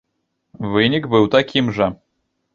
[0.75, 1.87] Вынік быў такім жа.